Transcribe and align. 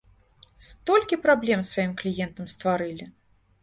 Столькі 0.67 1.21
праблем 1.27 1.59
сваім 1.71 1.95
кліентам 2.03 2.53
стварылі! 2.59 3.05